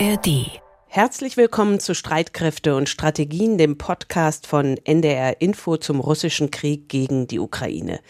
[0.00, 6.88] ARD Herzlich willkommen zu Streitkräfte und Strategien, dem Podcast von NDR Info zum russischen Krieg
[6.88, 8.00] gegen die Ukraine.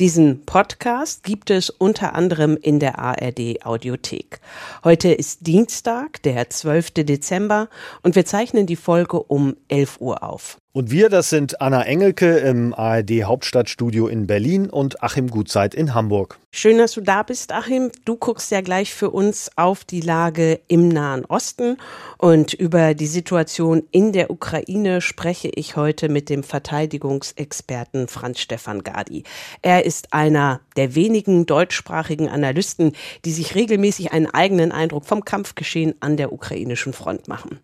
[0.00, 4.40] Diesen Podcast gibt es unter anderem in der ARD Audiothek.
[4.84, 6.90] Heute ist Dienstag, der 12.
[7.04, 7.70] Dezember
[8.02, 10.58] und wir zeichnen die Folge um 11 Uhr auf.
[10.76, 15.94] Und wir, das sind Anna Engelke im ARD Hauptstadtstudio in Berlin und Achim Gutzeit in
[15.94, 16.38] Hamburg.
[16.50, 17.90] Schön, dass du da bist, Achim.
[18.04, 21.78] Du guckst ja gleich für uns auf die Lage im Nahen Osten
[22.18, 28.84] und über die Situation in der Ukraine spreche ich heute mit dem Verteidigungsexperten Franz Stefan
[28.84, 29.22] Gadi.
[29.62, 32.92] Er ist einer der wenigen deutschsprachigen Analysten,
[33.24, 37.60] die sich regelmäßig einen eigenen Eindruck vom Kampfgeschehen an der ukrainischen Front machen.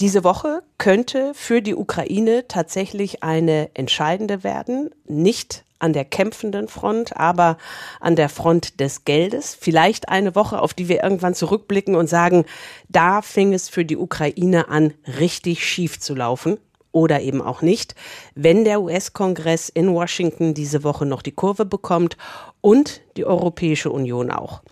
[0.00, 7.16] Diese Woche könnte für die Ukraine tatsächlich eine entscheidende werden, nicht an der kämpfenden Front,
[7.16, 7.56] aber
[7.98, 9.56] an der Front des Geldes.
[9.60, 12.44] Vielleicht eine Woche, auf die wir irgendwann zurückblicken und sagen,
[12.88, 16.58] da fing es für die Ukraine an, richtig schief zu laufen
[16.92, 17.94] oder eben auch nicht,
[18.34, 22.16] wenn der US-Kongress in Washington diese Woche noch die Kurve bekommt
[22.60, 24.62] und die Europäische Union auch.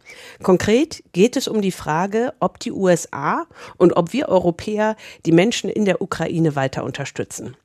[0.42, 5.70] Konkret geht es um die Frage, ob die USA und ob wir Europäer die Menschen
[5.70, 7.56] in der Ukraine weiter unterstützen.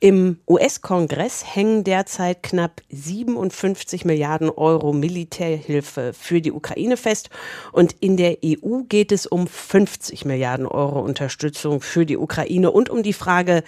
[0.00, 7.30] Im US-Kongress hängen derzeit knapp 57 Milliarden Euro Militärhilfe für die Ukraine fest
[7.72, 12.90] und in der EU geht es um 50 Milliarden Euro Unterstützung für die Ukraine und
[12.90, 13.62] um die Frage,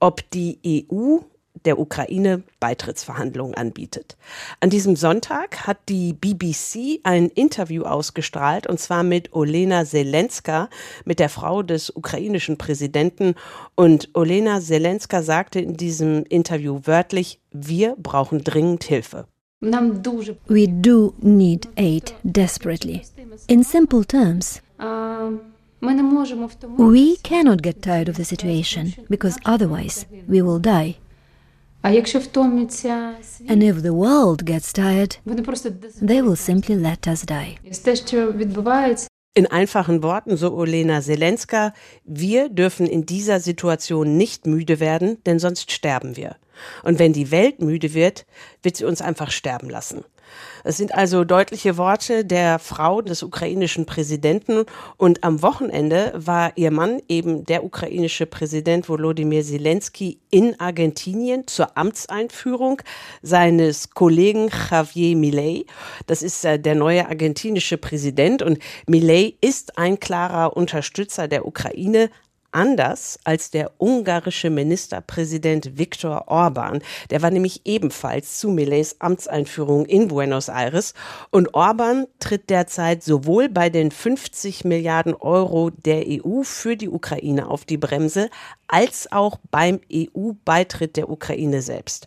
[0.00, 0.58] ob die
[0.90, 1.18] EU
[1.64, 4.16] der Ukraine Beitrittsverhandlungen anbietet.
[4.60, 10.68] An diesem Sonntag hat die BBC ein Interview ausgestrahlt und zwar mit Olena Zelenska,
[11.04, 13.34] mit der Frau des ukrainischen Präsidenten.
[13.74, 19.26] Und Olena Zelenska sagte in diesem Interview wörtlich, wir brauchen dringend Hilfe.
[19.60, 23.02] We do need aid desperately.
[23.48, 24.62] In simple terms,
[26.78, 30.96] we cannot get tired of the situation because otherwise we will die.
[31.82, 37.56] And if the world gets tired, they will simply let us die.
[39.34, 41.72] In einfachen Worten, so Olena Zelenska,
[42.04, 46.36] wir dürfen in dieser Situation nicht müde werden, denn sonst sterben wir.
[46.82, 48.26] Und wenn die Welt müde wird,
[48.62, 50.04] wird sie uns einfach sterben lassen.
[50.64, 54.64] Es sind also deutliche Worte der Frau des ukrainischen Präsidenten
[54.96, 61.76] und am Wochenende war ihr Mann, eben der ukrainische Präsident Volodymyr Zelensky, in Argentinien zur
[61.76, 62.82] Amtseinführung
[63.22, 65.64] seines Kollegen Javier Milei.
[66.06, 72.10] Das ist äh, der neue argentinische Präsident und Milei ist ein klarer Unterstützer der Ukraine,
[72.50, 76.80] Anders als der ungarische Ministerpräsident Viktor Orban.
[77.10, 80.94] Der war nämlich ebenfalls zu Millets Amtseinführung in Buenos Aires.
[81.30, 87.48] Und Orban tritt derzeit sowohl bei den 50 Milliarden Euro der EU für die Ukraine
[87.48, 88.30] auf die Bremse,
[88.66, 92.06] als auch beim EU-Beitritt der Ukraine selbst.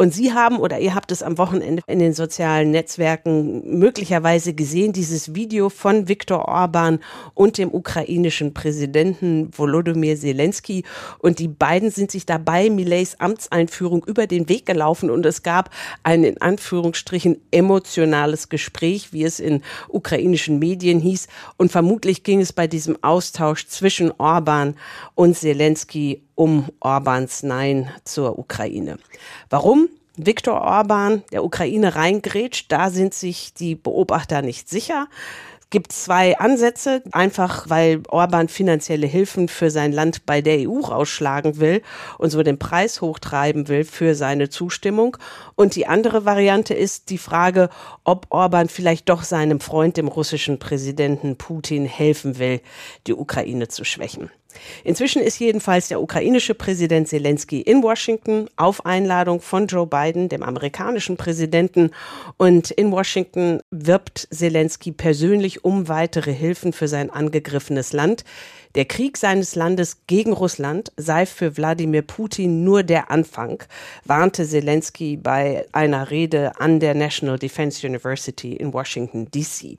[0.00, 4.94] Und Sie haben oder ihr habt es am Wochenende in den sozialen Netzwerken möglicherweise gesehen,
[4.94, 7.00] dieses Video von Viktor Orban
[7.34, 10.84] und dem ukrainischen Präsidenten Volodymyr Zelensky.
[11.18, 15.68] Und die beiden sind sich dabei Millets Amtseinführung über den Weg gelaufen und es gab
[16.02, 21.28] ein in Anführungsstrichen emotionales Gespräch, wie es in ukrainischen Medien hieß.
[21.58, 24.76] Und vermutlich ging es bei diesem Austausch zwischen Orban
[25.14, 28.96] und Zelensky um Orbans Nein zur Ukraine.
[29.50, 29.90] Warum?
[30.16, 35.06] Viktor Orban der Ukraine reingrätscht, da sind sich die Beobachter nicht sicher
[35.70, 41.60] gibt zwei Ansätze, einfach weil Orban finanzielle Hilfen für sein Land bei der EU rausschlagen
[41.60, 41.82] will
[42.18, 45.16] und so den Preis hochtreiben will für seine Zustimmung.
[45.54, 47.70] Und die andere Variante ist die Frage,
[48.02, 52.60] ob Orban vielleicht doch seinem Freund, dem russischen Präsidenten Putin, helfen will,
[53.06, 54.28] die Ukraine zu schwächen.
[54.84, 60.42] Inzwischen ist jedenfalls der ukrainische Präsident Zelensky in Washington auf Einladung von Joe Biden, dem
[60.42, 61.90] amerikanischen Präsidenten.
[62.36, 68.24] Und in Washington wirbt Zelensky persönlich um weitere Hilfen für sein angegriffenes Land.
[68.76, 73.64] Der Krieg seines Landes gegen Russland sei für Wladimir Putin nur der Anfang,
[74.04, 79.76] warnte Zelensky bei einer Rede an der National Defense University in Washington, D.C.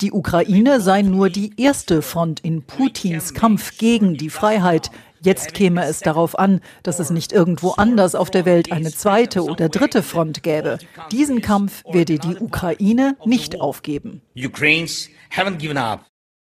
[0.00, 4.90] Die Ukraine sei nur die erste Front in Putins Kampf gegen die Freiheit.
[5.20, 9.42] Jetzt käme es darauf an, dass es nicht irgendwo anders auf der Welt eine zweite
[9.42, 10.78] oder dritte Front gäbe.
[11.12, 14.22] Diesen Kampf werde die Ukraine nicht aufgeben.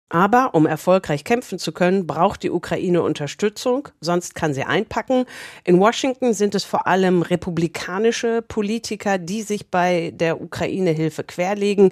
[0.08, 5.25] Aber um erfolgreich kämpfen zu können, braucht die Ukraine Unterstützung, sonst kann sie einpacken.
[5.64, 11.91] In Washington sind es vor allem republikanische Politiker, die sich bei der Ukraine-Hilfe querlegen.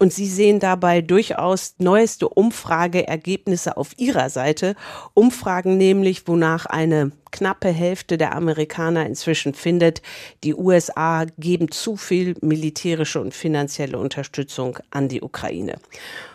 [0.00, 4.74] Und sie sehen dabei durchaus neueste Umfrageergebnisse auf ihrer Seite.
[5.14, 10.02] Umfragen nämlich, wonach eine knappe Hälfte der Amerikaner inzwischen findet,
[10.42, 15.76] die USA geben zu viel militärische und finanzielle Unterstützung an die Ukraine.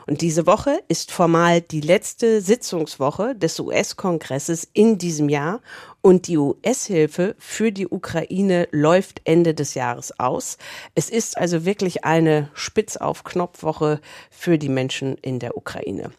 [0.07, 5.61] Und diese Woche ist formal die letzte Sitzungswoche des US-Kongresses in diesem Jahr
[6.01, 10.57] und die US-Hilfe für die Ukraine läuft Ende des Jahres aus.
[10.95, 13.99] Es ist also wirklich eine Spitz auf Knopfwoche
[14.31, 16.11] für die Menschen in der Ukraine.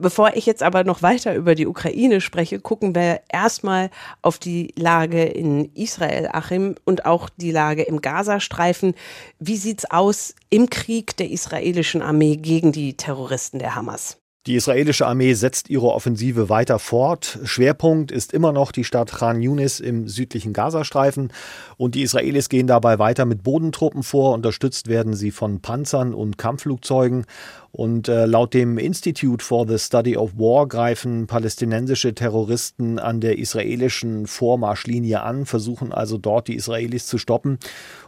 [0.00, 3.90] Bevor ich jetzt aber noch weiter über die Ukraine spreche, gucken wir erstmal
[4.22, 8.94] auf die Lage in Israel, Achim, und auch die Lage im Gazastreifen.
[9.38, 14.18] Wie sieht's aus im Krieg der israelischen Armee gegen die Terroristen der Hamas?
[14.48, 17.38] Die israelische Armee setzt ihre Offensive weiter fort.
[17.44, 21.34] Schwerpunkt ist immer noch die Stadt Khan Yunis im südlichen Gazastreifen.
[21.76, 24.32] Und die Israelis gehen dabei weiter mit Bodentruppen vor.
[24.32, 27.26] Unterstützt werden sie von Panzern und Kampfflugzeugen.
[27.70, 33.38] Und äh, laut dem Institute for the Study of War greifen palästinensische Terroristen an der
[33.38, 37.58] israelischen Vormarschlinie an, versuchen also dort die Israelis zu stoppen.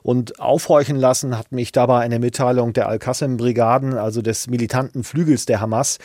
[0.03, 5.61] Und aufhorchen lassen hat mich dabei eine Mitteilung der Al-Qassem-Brigaden, also des militanten Flügels der
[5.61, 5.99] Hamas.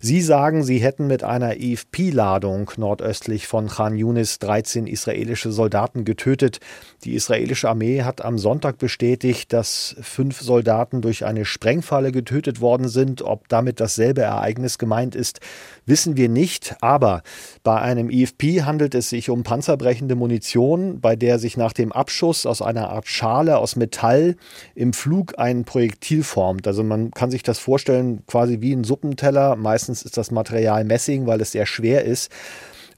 [0.00, 6.60] Sie sagen, sie hätten mit einer EFP-Ladung nordöstlich von Khan Yunis 13 israelische Soldaten getötet.
[7.02, 12.88] Die israelische Armee hat am Sonntag bestätigt, dass fünf Soldaten durch eine Sprengfalle getötet worden
[12.88, 13.22] sind.
[13.22, 15.40] Ob damit dasselbe Ereignis gemeint ist,
[15.84, 16.76] wissen wir nicht.
[16.80, 17.22] Aber
[17.64, 22.46] bei einem EFP handelt es sich um panzerbrechende Munition, bei der sich nach dem Abschuss
[22.46, 24.36] aus einer Art Schale aus Metall
[24.76, 26.68] im Flug ein Projektil formt.
[26.68, 30.84] Also man kann sich das vorstellen, quasi wie ein Suppenteller, meistens Meistens ist das Material
[30.84, 32.30] Messing, weil es sehr schwer ist.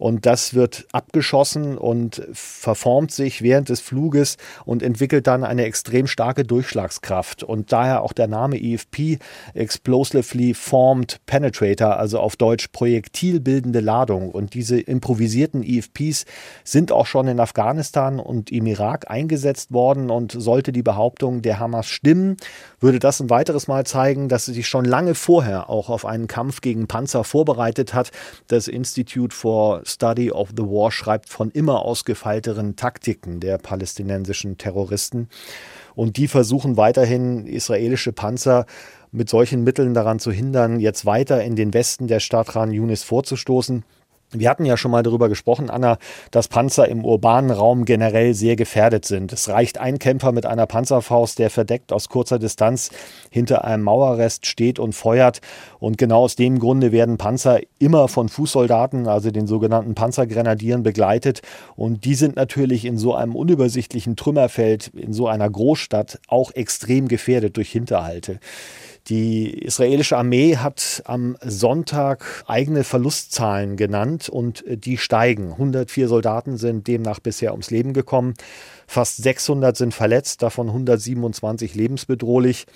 [0.01, 6.07] Und das wird abgeschossen und verformt sich während des Fluges und entwickelt dann eine extrem
[6.07, 7.43] starke Durchschlagskraft.
[7.43, 9.19] Und daher auch der Name EFP,
[9.53, 14.31] Explosively Formed Penetrator, also auf Deutsch projektilbildende Ladung.
[14.31, 16.25] Und diese improvisierten EFPs
[16.65, 20.11] sind auch schon in Afghanistan und im Irak eingesetzt worden.
[20.11, 22.39] Und sollte die Behauptung der Hamas stimmen,
[22.81, 26.27] würde das ein weiteres Mal zeigen, dass sie sich schon lange vorher auch auf einen
[26.27, 28.11] Kampf gegen Panzer vorbereitet hat.
[28.49, 35.29] Das Institute for Study of the War schreibt von immer ausgefeilteren Taktiken der palästinensischen Terroristen.
[35.95, 38.67] Und die versuchen weiterhin israelische Panzer
[39.13, 43.03] mit solchen Mitteln daran zu hindern, jetzt weiter in den Westen der Stadt Khan Yunis
[43.03, 43.85] vorzustoßen.
[44.33, 45.99] Wir hatten ja schon mal darüber gesprochen, Anna,
[46.31, 49.33] dass Panzer im urbanen Raum generell sehr gefährdet sind.
[49.33, 52.91] Es reicht ein Kämpfer mit einer Panzerfaust, der verdeckt aus kurzer Distanz
[53.31, 55.41] hinter einem Mauerrest steht und feuert.
[55.81, 61.43] Und genau aus dem Grunde werden Panzer immer von Fußsoldaten, also den sogenannten Panzergrenadieren, begleitet.
[61.75, 67.09] Und die sind natürlich in so einem unübersichtlichen Trümmerfeld, in so einer Großstadt auch extrem
[67.09, 68.39] gefährdet durch Hinterhalte.
[69.09, 75.53] Die israelische Armee hat am Sonntag eigene Verlustzahlen genannt und die steigen.
[75.53, 78.35] 104 Soldaten sind demnach bisher ums Leben gekommen.
[78.87, 82.67] Fast 600 sind verletzt, davon 127 lebensbedrohlich.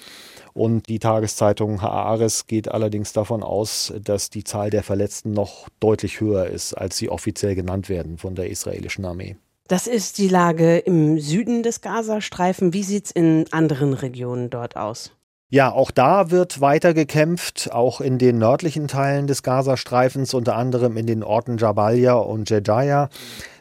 [0.55, 6.21] Und die Tageszeitung Haares geht allerdings davon aus, dass die Zahl der Verletzten noch deutlich
[6.21, 9.37] höher ist, als sie offiziell genannt werden von der israelischen Armee.
[9.67, 12.73] Das ist die Lage im Süden des Gazastreifen.
[12.73, 15.13] Wie sieht es in anderen Regionen dort aus?
[15.55, 20.97] Ja, auch da wird weiter gekämpft, auch in den nördlichen Teilen des Gazastreifens, unter anderem
[20.97, 23.09] in den Orten Jabalia und Jedaya.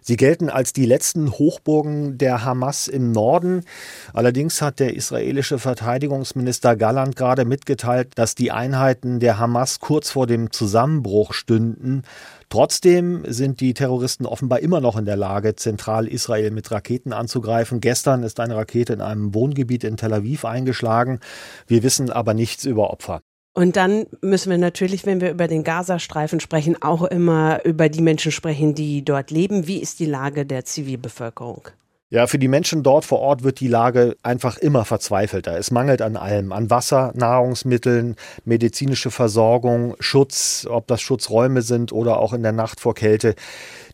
[0.02, 3.64] Sie gelten als die letzten Hochburgen der Hamas im Norden.
[4.12, 10.26] Allerdings hat der israelische Verteidigungsminister Galland gerade mitgeteilt, dass die Einheiten der Hamas kurz vor
[10.26, 12.06] dem Zusammenbruch stünden.
[12.54, 17.82] Trotzdem sind die Terroristen offenbar immer noch in der Lage, Zentral-Israel mit Raketen anzugreifen.
[17.82, 21.20] Gestern ist eine Rakete in einem Wohngebiet in Tel Aviv eingeschlagen.
[21.66, 23.22] Wir wissen aber nichts über Opfer.
[23.56, 28.04] Und dann müssen wir natürlich, wenn wir über den Gazastreifen sprechen, auch immer über die
[28.04, 29.66] Menschen sprechen, die dort leben.
[29.66, 31.70] Wie ist die Lage der Zivilbevölkerung?
[32.14, 35.58] Ja, für die Menschen dort vor Ort wird die Lage einfach immer verzweifelter.
[35.58, 42.20] Es mangelt an allem, an Wasser, Nahrungsmitteln, medizinische Versorgung, Schutz, ob das Schutzräume sind oder
[42.20, 43.34] auch in der Nacht vor Kälte.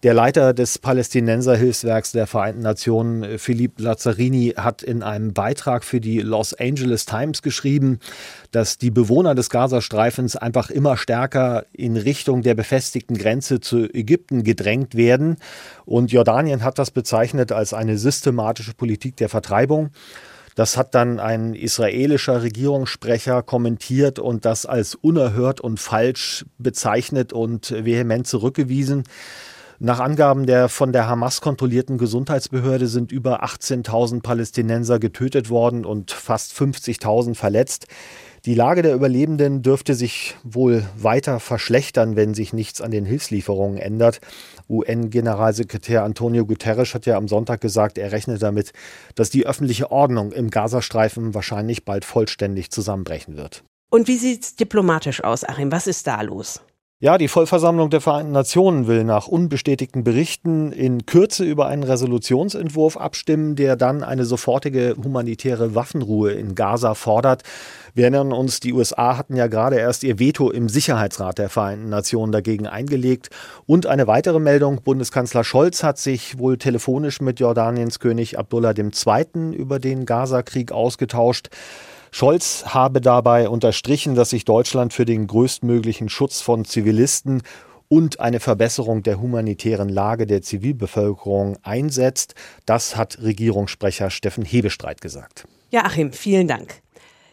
[0.02, 6.20] Der Leiter des Palästinenser-Hilfswerks der Vereinten Nationen, Philippe Lazzarini, hat in einem Beitrag für die
[6.22, 8.00] Los Angeles Times geschrieben,
[8.52, 14.46] dass die Bewohner des Gazastreifens einfach immer stärker in Richtung der befestigten Grenze zu Ägypten
[14.46, 15.36] gedrängt werden.
[15.84, 19.90] Und Jordanien hat das bezeichnet als eine systematische Politik der Vertreibung.
[20.56, 27.72] Das hat dann ein israelischer Regierungssprecher kommentiert und das als unerhört und falsch bezeichnet und
[27.72, 29.04] vehement zurückgewiesen.
[29.82, 36.12] Nach Angaben der von der Hamas kontrollierten Gesundheitsbehörde sind über 18.000 Palästinenser getötet worden und
[36.12, 37.88] fast 50.000 verletzt.
[38.44, 43.78] Die Lage der Überlebenden dürfte sich wohl weiter verschlechtern, wenn sich nichts an den Hilfslieferungen
[43.78, 44.20] ändert.
[44.68, 48.74] UN-Generalsekretär Antonio Guterres hat ja am Sonntag gesagt, er rechnet damit,
[49.16, 53.64] dass die öffentliche Ordnung im Gazastreifen wahrscheinlich bald vollständig zusammenbrechen wird.
[53.90, 55.72] Und wie sieht es diplomatisch aus, Achim?
[55.72, 56.62] Was ist da los?
[57.02, 62.98] Ja, die Vollversammlung der Vereinten Nationen will nach unbestätigten Berichten in Kürze über einen Resolutionsentwurf
[62.98, 67.44] abstimmen, der dann eine sofortige humanitäre Waffenruhe in Gaza fordert.
[67.94, 71.88] Wir erinnern uns, die USA hatten ja gerade erst ihr Veto im Sicherheitsrat der Vereinten
[71.88, 73.30] Nationen dagegen eingelegt.
[73.66, 79.54] Und eine weitere Meldung, Bundeskanzler Scholz hat sich wohl telefonisch mit Jordaniens König Abdullah II.
[79.56, 81.48] über den Gaza-Krieg ausgetauscht.
[82.12, 87.44] Scholz habe dabei unterstrichen, dass sich Deutschland für den größtmöglichen Schutz von Zivilisten
[87.88, 92.36] und eine Verbesserung der humanitären Lage der Zivilbevölkerung einsetzt.
[92.66, 95.46] Das hat Regierungssprecher Steffen Hebestreit gesagt.
[95.72, 96.82] Ja, Achim, vielen Dank.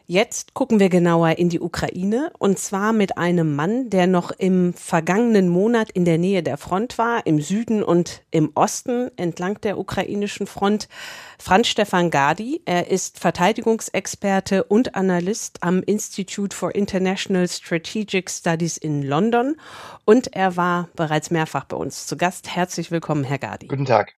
[0.08, 4.72] Jetzt gucken wir genauer in die Ukraine und zwar mit einem Mann, der noch im
[4.72, 9.78] vergangenen Monat in der Nähe der Front war, im Süden und im Osten entlang der
[9.78, 10.88] ukrainischen Front.
[11.40, 19.02] Franz Stefan Gadi, er ist Verteidigungsexperte und Analyst am Institute for International Strategic Studies in
[19.02, 19.56] London
[20.04, 22.54] und er war bereits mehrfach bei uns zu Gast.
[22.54, 23.66] Herzlich willkommen, Herr Gadi.
[23.66, 24.14] Guten Tag.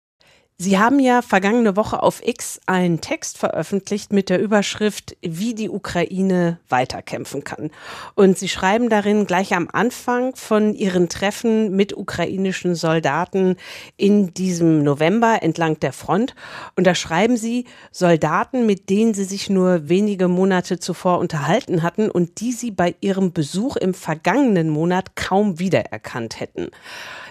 [0.59, 5.69] Sie haben ja vergangene Woche auf X einen Text veröffentlicht mit der Überschrift, wie die
[5.69, 7.71] Ukraine weiterkämpfen kann.
[8.15, 13.57] Und Sie schreiben darin gleich am Anfang von Ihren Treffen mit ukrainischen Soldaten
[13.99, 16.35] in diesem November entlang der Front.
[16.75, 22.11] Und da schreiben Sie Soldaten, mit denen Sie sich nur wenige Monate zuvor unterhalten hatten
[22.11, 26.71] und die Sie bei Ihrem Besuch im vergangenen Monat kaum wiedererkannt hätten.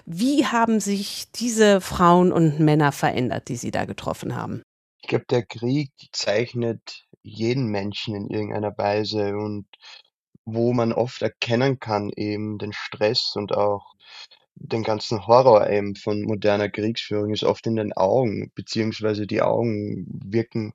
[0.05, 4.61] Wie haben sich diese Frauen und Männer verändert, die Sie da getroffen haben?
[5.01, 9.65] Ich glaube, der Krieg zeichnet jeden Menschen in irgendeiner Weise und
[10.45, 13.95] wo man oft erkennen kann, eben den Stress und auch
[14.55, 20.05] den ganzen Horror eben von moderner Kriegsführung ist oft in den Augen, beziehungsweise die Augen
[20.07, 20.73] wirken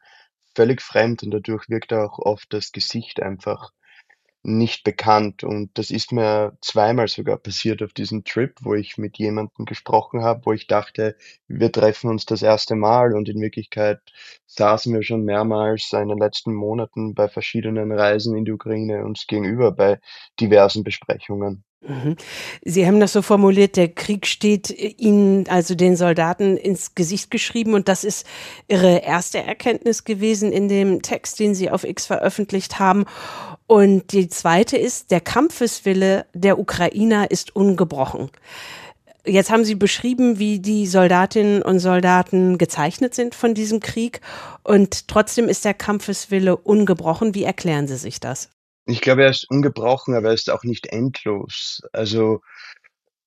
[0.55, 3.71] völlig fremd und dadurch wirkt auch oft das Gesicht einfach
[4.43, 5.45] nicht bekannt.
[5.45, 10.23] Und das ist mir zweimal sogar passiert auf diesem Trip, wo ich mit jemandem gesprochen
[10.23, 11.17] habe, wo ich dachte,
[11.49, 14.01] wir treffen uns das erste Mal und in Wirklichkeit
[14.47, 19.27] saßen wir schon mehrmals in den letzten Monaten bei verschiedenen Reisen in die Ukraine uns
[19.27, 20.01] gegenüber bei
[20.41, 21.65] diversen Besprechungen.
[21.83, 22.17] Mhm.
[22.63, 27.73] Sie haben das so formuliert, der Krieg steht Ihnen, also den Soldaten, ins Gesicht geschrieben
[27.73, 28.27] und das ist
[28.69, 33.07] Ihre erste Erkenntnis gewesen in dem Text, den Sie auf X veröffentlicht haben.
[33.71, 38.29] Und die zweite ist, der Kampfeswille der Ukrainer ist ungebrochen.
[39.25, 44.23] Jetzt haben Sie beschrieben, wie die Soldatinnen und Soldaten gezeichnet sind von diesem Krieg
[44.65, 47.37] und trotzdem ist der Kampfeswille ungebrochen.
[47.37, 48.51] Wie erklären Sie sich das?
[48.87, 51.81] Ich glaube, er ist ungebrochen, aber er ist auch nicht endlos.
[51.93, 52.41] Also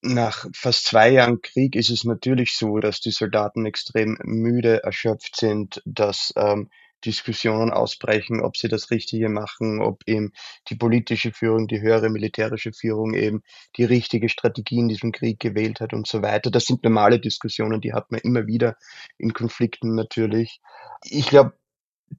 [0.02, 5.38] nach fast zwei Jahren Krieg ist es natürlich so, dass die Soldaten extrem müde, erschöpft
[5.38, 6.70] sind, dass ähm,
[7.06, 10.32] Diskussionen ausbrechen, ob sie das Richtige machen, ob eben
[10.70, 13.44] die politische Führung, die höhere militärische Führung eben
[13.78, 16.52] die richtige Strategie in diesem Krieg gewählt hat und so weiter.
[16.52, 18.78] Das sind normale Diskussionen, die hat man immer wieder
[19.18, 20.62] in Konflikten natürlich.
[21.04, 21.54] Ich glaube,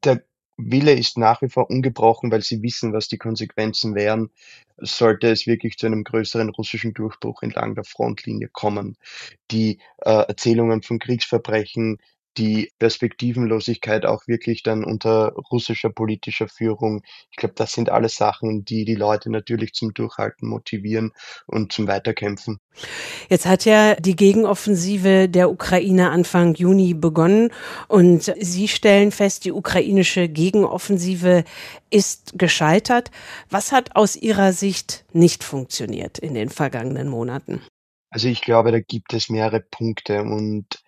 [0.05, 0.25] der
[0.57, 4.31] Wille ist nach wie vor ungebrochen, weil sie wissen, was die Konsequenzen wären,
[4.77, 8.97] sollte es wirklich zu einem größeren russischen Durchbruch entlang der Frontlinie kommen.
[9.51, 11.99] Die äh, Erzählungen von Kriegsverbrechen,
[12.37, 17.03] die Perspektivenlosigkeit auch wirklich dann unter russischer politischer Führung.
[17.31, 21.13] Ich glaube, das sind alles Sachen, die die Leute natürlich zum Durchhalten motivieren
[21.47, 22.59] und zum Weiterkämpfen.
[23.29, 27.51] Jetzt hat ja die Gegenoffensive der Ukraine Anfang Juni begonnen
[27.89, 31.45] und Sie stellen fest, die ukrainische Gegenoffensive
[31.91, 33.11] ist gescheitert.
[33.51, 37.63] Was hat aus Ihrer Sicht nicht funktioniert in den vergangenen Monaten?
[38.11, 40.84] Also ich glaube, da gibt es mehrere Punkte und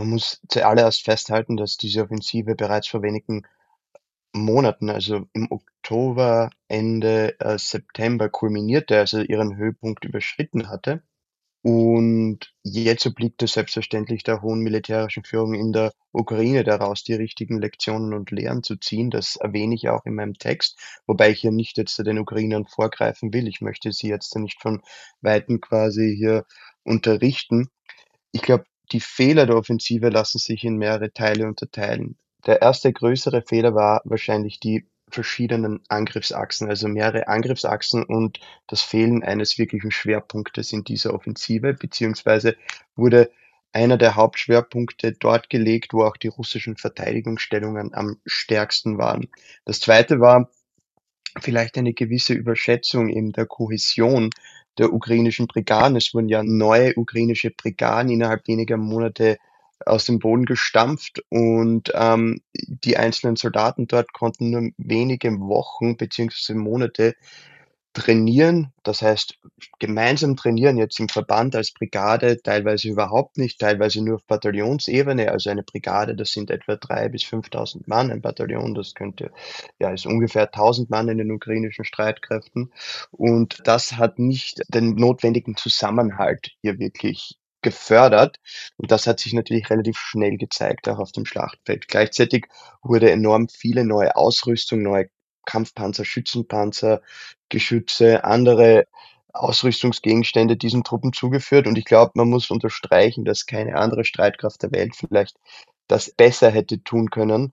[0.00, 3.42] man muss zuallererst festhalten, dass diese Offensive bereits vor wenigen
[4.32, 11.02] Monaten, also im Oktober, Ende äh, September kulminierte, also ihren Höhepunkt überschritten hatte.
[11.62, 17.60] Und jetzt obliegt es selbstverständlich der hohen militärischen Führung in der Ukraine daraus, die richtigen
[17.60, 19.10] Lektionen und Lehren zu ziehen.
[19.10, 23.34] Das erwähne ich auch in meinem Text, wobei ich hier nicht jetzt den Ukrainern vorgreifen
[23.34, 23.46] will.
[23.46, 24.80] Ich möchte sie jetzt nicht von
[25.20, 26.46] Weitem quasi hier
[26.82, 27.68] unterrichten.
[28.32, 32.16] Ich glaube, die Fehler der Offensive lassen sich in mehrere Teile unterteilen.
[32.46, 39.22] Der erste größere Fehler war wahrscheinlich die verschiedenen Angriffsachsen, also mehrere Angriffsachsen und das Fehlen
[39.22, 42.56] eines wirklichen Schwerpunktes in dieser Offensive, beziehungsweise
[42.96, 43.30] wurde
[43.72, 49.28] einer der Hauptschwerpunkte dort gelegt, wo auch die russischen Verteidigungsstellungen am stärksten waren.
[49.64, 50.50] Das zweite war
[51.40, 54.30] vielleicht eine gewisse Überschätzung in der Kohäsion
[54.78, 55.96] der ukrainischen Brigaden.
[55.96, 59.38] Es wurden ja neue ukrainische Brigaden innerhalb weniger Monate
[59.86, 66.54] aus dem Boden gestampft und ähm, die einzelnen Soldaten dort konnten nur wenige Wochen beziehungsweise
[66.54, 67.14] Monate
[67.92, 69.38] trainieren, das heißt
[69.78, 75.30] gemeinsam trainieren jetzt im Verband als Brigade, teilweise überhaupt nicht, teilweise nur auf Bataillonsebene.
[75.30, 78.10] Also eine Brigade, das sind etwa drei bis 5.000 Mann.
[78.10, 79.32] Ein Bataillon, das könnte,
[79.80, 82.72] ja, ist ungefähr 1.000 Mann in den ukrainischen Streitkräften.
[83.10, 88.38] Und das hat nicht den notwendigen Zusammenhalt hier wirklich gefördert.
[88.76, 91.88] Und das hat sich natürlich relativ schnell gezeigt, auch auf dem Schlachtfeld.
[91.88, 92.46] Gleichzeitig
[92.82, 95.10] wurde enorm viele neue Ausrüstung, neue
[95.44, 97.02] Kampfpanzer, Schützenpanzer,
[97.50, 98.86] Geschütze, andere
[99.32, 101.66] Ausrüstungsgegenstände diesen Truppen zugeführt.
[101.66, 105.36] Und ich glaube, man muss unterstreichen, dass keine andere Streitkraft der Welt vielleicht
[105.86, 107.52] das besser hätte tun können,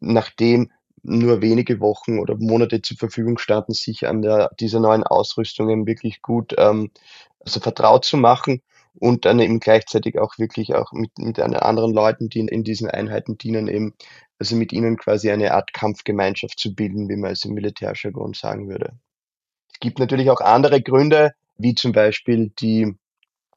[0.00, 0.70] nachdem
[1.02, 6.20] nur wenige Wochen oder Monate zur Verfügung standen, sich an der, dieser neuen Ausrüstungen wirklich
[6.20, 6.90] gut ähm,
[7.40, 8.62] also vertraut zu machen
[8.94, 12.90] und dann eben gleichzeitig auch wirklich auch mit, mit anderen Leuten, die in, in diesen
[12.90, 13.94] Einheiten dienen, eben
[14.38, 18.68] also mit ihnen quasi eine Art Kampfgemeinschaft zu bilden, wie man es im Militärjargon sagen
[18.68, 18.92] würde.
[19.80, 22.94] Gibt natürlich auch andere Gründe, wie zum Beispiel die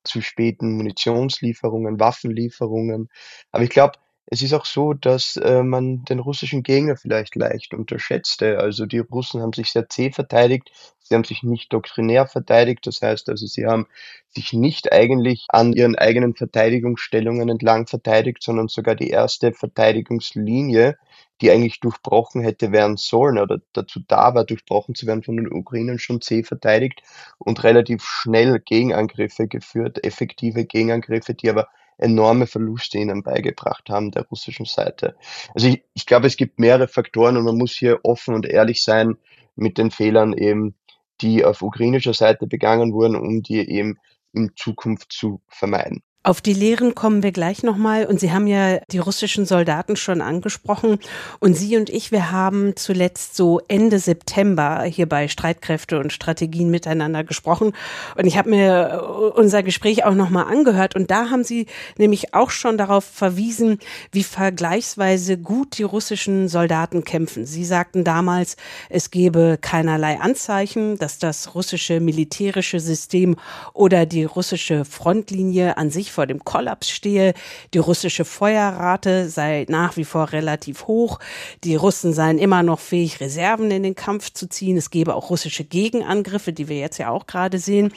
[0.03, 3.09] zu späten Munitionslieferungen, Waffenlieferungen.
[3.51, 7.73] Aber ich glaube, es ist auch so, dass äh, man den russischen Gegner vielleicht leicht
[7.73, 8.59] unterschätzte.
[8.59, 12.87] Also die Russen haben sich sehr zäh verteidigt, sie haben sich nicht doktrinär verteidigt.
[12.87, 13.87] Das heißt also, sie haben
[14.29, 20.97] sich nicht eigentlich an ihren eigenen Verteidigungsstellungen entlang verteidigt, sondern sogar die erste Verteidigungslinie,
[21.41, 25.51] die eigentlich durchbrochen hätte werden sollen oder dazu da war, durchbrochen zu werden von den
[25.51, 27.03] Ukrainern, schon zäh verteidigt
[27.39, 34.23] und relativ schnell Gegenangriffe geführt, effektive Gegenangriffe, die aber enorme Verluste ihnen beigebracht haben, der
[34.23, 35.15] russischen Seite.
[35.53, 38.83] Also ich, ich glaube, es gibt mehrere Faktoren und man muss hier offen und ehrlich
[38.83, 39.17] sein
[39.55, 40.75] mit den Fehlern eben,
[41.21, 43.97] die auf ukrainischer Seite begangen wurden, um die eben
[44.33, 46.01] in Zukunft zu vermeiden.
[46.25, 48.05] Auf die Lehren kommen wir gleich nochmal.
[48.05, 50.99] Und Sie haben ja die russischen Soldaten schon angesprochen.
[51.39, 56.69] Und Sie und ich, wir haben zuletzt so Ende September hier bei Streitkräfte und Strategien
[56.69, 57.73] miteinander gesprochen.
[58.15, 60.95] Und ich habe mir unser Gespräch auch nochmal angehört.
[60.95, 61.65] Und da haben Sie
[61.97, 63.79] nämlich auch schon darauf verwiesen,
[64.13, 67.45] wie vergleichsweise gut die russischen Soldaten kämpfen.
[67.45, 68.55] Sie sagten damals,
[68.87, 73.35] es gebe keinerlei Anzeichen, dass das russische militärische System
[73.73, 77.33] oder die russische Frontlinie an sich vor dem Kollaps stehe.
[77.73, 81.19] Die russische Feuerrate sei nach wie vor relativ hoch.
[81.63, 84.77] Die Russen seien immer noch fähig, Reserven in den Kampf zu ziehen.
[84.77, 87.91] Es gebe auch russische Gegenangriffe, die wir jetzt ja auch gerade sehen.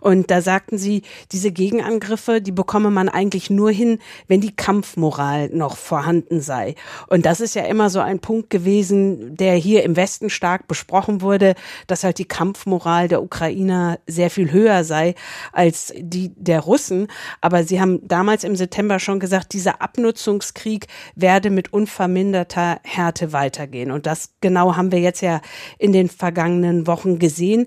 [0.00, 5.48] Und da sagten sie, diese Gegenangriffe, die bekomme man eigentlich nur hin, wenn die Kampfmoral
[5.48, 6.74] noch vorhanden sei.
[7.08, 11.20] Und das ist ja immer so ein Punkt gewesen, der hier im Westen stark besprochen
[11.20, 11.54] wurde,
[11.86, 15.14] dass halt die Kampfmoral der Ukrainer sehr viel höher sei
[15.52, 17.08] als die der Russen.
[17.40, 23.90] Aber Sie haben damals im September schon gesagt, dieser Abnutzungskrieg werde mit unverminderter Härte weitergehen.
[23.90, 25.40] Und das genau haben wir jetzt ja
[25.78, 27.66] in den vergangenen Wochen gesehen.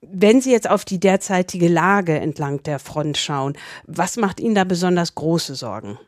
[0.00, 4.64] Wenn Sie jetzt auf die derzeitige Lage entlang der Front schauen, was macht Ihnen da
[4.64, 5.98] besonders große Sorgen?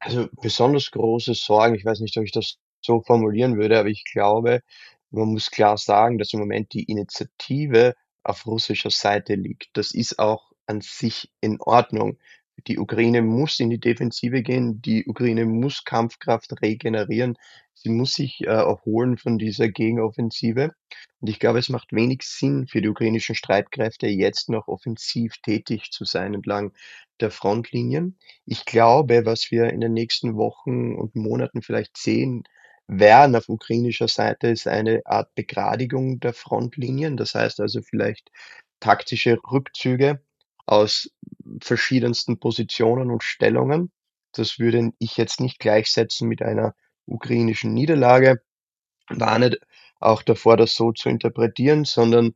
[0.00, 4.04] Also besonders große Sorgen, ich weiß nicht, ob ich das so formulieren würde, aber ich
[4.12, 4.60] glaube,
[5.10, 9.70] man muss klar sagen, dass im Moment die Initiative auf russischer Seite liegt.
[9.72, 12.18] Das ist auch an sich in Ordnung.
[12.66, 17.36] Die Ukraine muss in die Defensive gehen, die Ukraine muss Kampfkraft regenerieren,
[17.74, 20.72] sie muss sich äh, erholen von dieser Gegenoffensive.
[21.20, 25.90] Und ich glaube, es macht wenig Sinn für die ukrainischen Streitkräfte, jetzt noch offensiv tätig
[25.92, 26.72] zu sein entlang
[27.20, 28.18] der Frontlinien.
[28.44, 32.44] Ich glaube, was wir in den nächsten Wochen und Monaten vielleicht sehen
[32.88, 37.16] werden auf ukrainischer Seite, ist eine Art Begradigung der Frontlinien.
[37.16, 38.30] Das heißt also vielleicht
[38.80, 40.22] taktische Rückzüge
[40.68, 41.10] aus
[41.62, 43.90] verschiedensten Positionen und Stellungen.
[44.32, 46.74] Das würde ich jetzt nicht gleichsetzen mit einer
[47.06, 48.42] ukrainischen Niederlage.
[49.08, 49.56] Warne
[49.98, 52.34] auch davor, das so zu interpretieren, sondern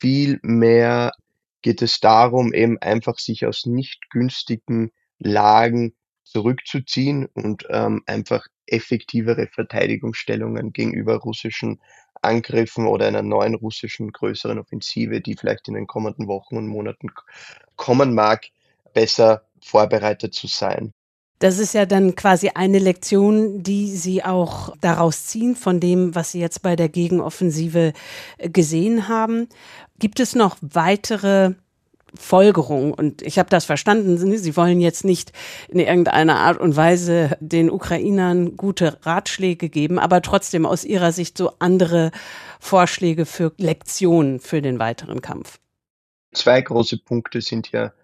[0.00, 1.12] vielmehr
[1.60, 9.48] geht es darum, eben einfach sich aus nicht günstigen Lagen zurückzuziehen und ähm, einfach effektivere
[9.48, 11.80] Verteidigungsstellungen gegenüber russischen
[12.26, 17.08] Angriffen oder einer neuen russischen größeren Offensive, die vielleicht in den kommenden Wochen und Monaten
[17.76, 18.46] kommen mag,
[18.92, 20.92] besser vorbereitet zu sein.
[21.38, 26.32] Das ist ja dann quasi eine Lektion, die Sie auch daraus ziehen von dem, was
[26.32, 27.92] Sie jetzt bei der Gegenoffensive
[28.38, 29.48] äh, gesehen haben.
[29.98, 31.54] Gibt es noch weitere
[32.16, 32.92] Folgerungen?
[32.92, 34.16] Und ich habe das verstanden.
[34.36, 35.32] Sie wollen jetzt nicht
[35.68, 41.38] in irgendeiner Art und Weise den Ukrainern gute Ratschläge geben, aber trotzdem aus Ihrer Sicht
[41.38, 42.10] so andere
[42.60, 45.58] Vorschläge für Lektionen für den weiteren Kampf.
[46.32, 47.94] Zwei große Punkte sind hier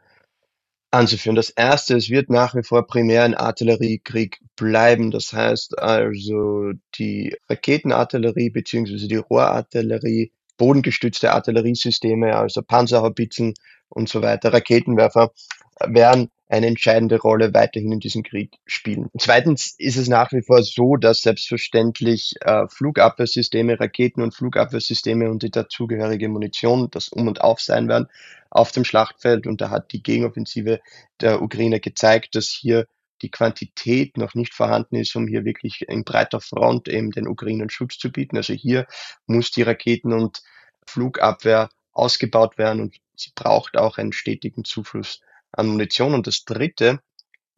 [0.93, 1.37] anzuführen.
[1.37, 5.11] Das erste, es wird nach wie vor primär ein Artilleriekrieg bleiben.
[5.11, 13.55] Das heißt also, die Raketenartillerie beziehungsweise die Rohrartillerie, bodengestützte Artilleriesysteme, also Panzerhaubitzen
[13.93, 15.33] und so weiter, Raketenwerfer,
[15.81, 19.09] werden eine entscheidende Rolle weiterhin in diesem Krieg spielen.
[19.19, 25.43] Zweitens ist es nach wie vor so, dass selbstverständlich äh, Flugabwehrsysteme, Raketen und Flugabwehrsysteme und
[25.43, 28.09] die dazugehörige Munition das Um und Auf sein werden
[28.51, 29.47] auf dem Schlachtfeld.
[29.47, 30.81] Und da hat die Gegenoffensive
[31.23, 32.87] der Ukraine gezeigt, dass hier
[33.23, 37.71] die Quantität noch nicht vorhanden ist, um hier wirklich in breiter Front eben den Ukrainern
[37.71, 38.37] Schutz zu bieten.
[38.37, 38.87] Also hier
[39.27, 40.43] muss die Raketen- und
[40.87, 45.21] Flugabwehr ausgebaut werden und sie braucht auch einen stetigen Zufluss
[45.53, 46.15] an Munition.
[46.15, 47.01] Und das Dritte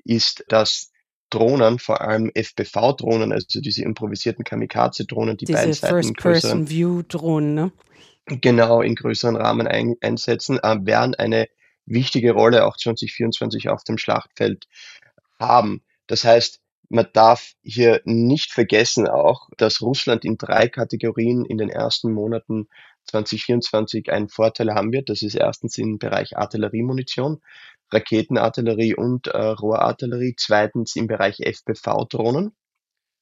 [0.05, 0.91] ist, dass
[1.31, 7.73] Drohnen, vor allem FPV-Drohnen, also diese improvisierten Kamikaze-Drohnen, die diese First-Person-View-Drohnen, ne?
[8.27, 11.49] genau in größeren Rahmen ein, einsetzen, äh, werden eine
[11.87, 14.67] wichtige Rolle auch 2024 auf dem Schlachtfeld
[15.39, 15.83] haben.
[16.07, 21.71] Das heißt, man darf hier nicht vergessen auch, dass Russland in drei Kategorien in den
[21.71, 22.69] ersten Monaten
[23.07, 25.09] 2024 einen Vorteil haben wird.
[25.09, 27.43] Das ist erstens im Bereich Artilleriemunition,
[27.93, 30.35] Raketenartillerie und äh, Rohrartillerie.
[30.37, 32.53] Zweitens im Bereich FPV-Drohnen,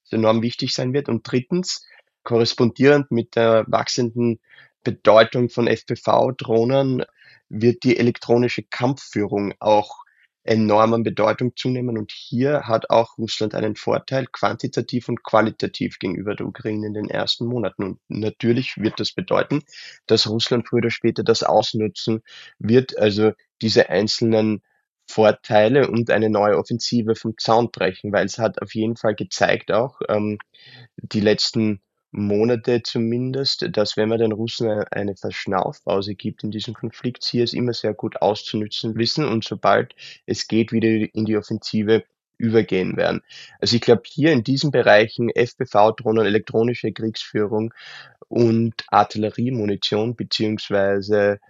[0.05, 1.09] das enorm wichtig sein wird.
[1.09, 1.85] Und drittens,
[2.23, 4.41] korrespondierend mit der wachsenden
[4.85, 7.05] Bedeutung von FPV-Drohnen
[7.49, 10.02] wird die elektronische Kampfführung auch
[10.45, 11.99] enorm an Bedeutung zunehmen.
[11.99, 17.11] Und hier hat auch Russland einen Vorteil, quantitativ und qualitativ gegenüber der Ukraine in den
[17.11, 17.85] ersten Monaten.
[17.85, 19.63] Und natürlich wird das bedeuten,
[20.07, 22.23] dass Russland früher oder später das ausnutzen
[22.59, 24.63] wird, also diese einzelnen
[25.07, 29.73] Vorteile und eine neue Offensive vom Zaun brechen, weil es hat auf jeden Fall gezeigt
[29.73, 30.39] auch, ähm,
[30.97, 31.81] die letzten
[32.13, 37.55] Monate zumindest, dass wenn man den Russen eine Verschnaufpause gibt in diesem Konflikt, sie es
[37.55, 39.95] immer sehr gut auszunützen wissen und sobald
[40.27, 42.05] es geht, wieder in die Offensive
[42.37, 43.23] übergehen werden.
[43.61, 47.73] Also ich glaube, hier in diesen Bereichen FPV-Drohnen, elektronische Kriegsführung
[48.29, 51.41] und Artilleriemunition beziehungsweise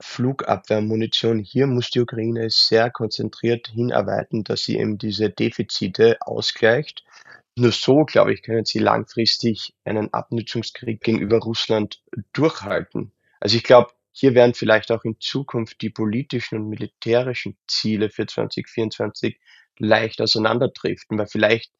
[0.00, 7.04] Flugabwehrmunition, hier muss die Ukraine sehr konzentriert hinarbeiten, dass sie eben diese Defizite ausgleicht
[7.56, 13.12] nur so, glaube ich, können sie langfristig einen Abnutzungskrieg gegenüber Russland durchhalten.
[13.40, 18.26] Also ich glaube, hier werden vielleicht auch in Zukunft die politischen und militärischen Ziele für
[18.26, 19.38] 2024
[19.78, 21.72] leicht auseinanderdriften, weil vielleicht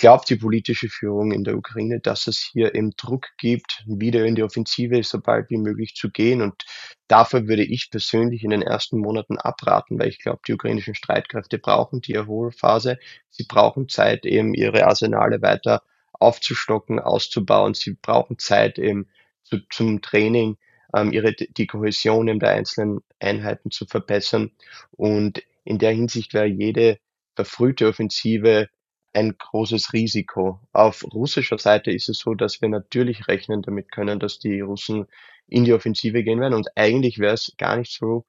[0.00, 4.34] glaubt die politische Führung in der Ukraine, dass es hier eben Druck gibt, wieder in
[4.34, 6.40] die Offensive so bald wie möglich zu gehen.
[6.40, 6.64] Und
[7.06, 11.58] dafür würde ich persönlich in den ersten Monaten abraten, weil ich glaube, die ukrainischen Streitkräfte
[11.58, 12.98] brauchen die Erholphase.
[13.28, 15.82] Sie brauchen Zeit, eben ihre Arsenale weiter
[16.12, 17.74] aufzustocken, auszubauen.
[17.74, 19.06] Sie brauchen Zeit eben
[19.42, 20.56] zu, zum Training,
[20.94, 24.50] ähm, ihre, die Kohäsion in der einzelnen Einheiten zu verbessern.
[24.92, 26.98] Und in der Hinsicht wäre jede
[27.34, 28.70] verfrühte Offensive
[29.12, 30.60] ein großes Risiko.
[30.72, 35.06] Auf russischer Seite ist es so, dass wir natürlich rechnen damit können, dass die Russen
[35.48, 36.54] in die Offensive gehen werden.
[36.54, 38.24] Und eigentlich wäre es gar nicht so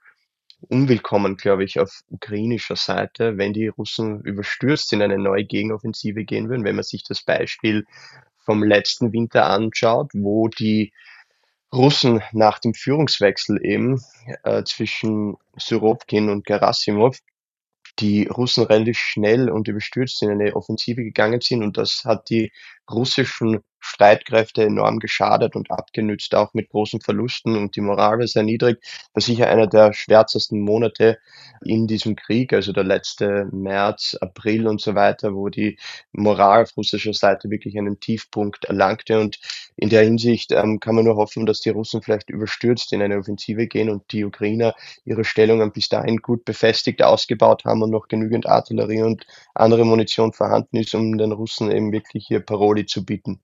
[0.70, 6.50] unwillkommen, glaube ich, auf ukrainischer Seite, wenn die Russen überstürzt in eine neue Gegenoffensive gehen
[6.50, 6.64] würden.
[6.64, 7.86] Wenn man sich das Beispiel
[8.40, 10.94] vom letzten Winter anschaut, wo die
[11.74, 14.02] Russen nach dem Führungswechsel eben
[14.44, 17.18] äh, zwischen Surovkin und Gerasimov
[18.02, 22.52] die Russen relativ schnell und überstürzt in eine Offensive gegangen sind und das hat die
[22.90, 28.44] russischen Streitkräfte enorm geschadet und abgenützt, auch mit großen Verlusten und die Moral war sehr
[28.44, 28.80] niedrig.
[29.14, 31.18] War sicher einer der schwärzesten Monate
[31.64, 35.80] in diesem Krieg, also der letzte März, April und so weiter, wo die
[36.12, 39.40] Moral auf russischer Seite wirklich einen Tiefpunkt erlangte und
[39.76, 43.18] in der Hinsicht ähm, kann man nur hoffen, dass die Russen vielleicht überstürzt in eine
[43.18, 48.08] Offensive gehen und die Ukrainer ihre Stellungen bis dahin gut befestigt, ausgebaut haben und noch
[48.08, 53.06] genügend Artillerie und andere Munition vorhanden ist, um den Russen eben wirklich hier Paroli zu
[53.06, 53.42] bieten.